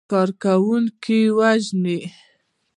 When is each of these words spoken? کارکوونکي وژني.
کارکوونکي 0.11 1.19
وژني. 1.37 1.99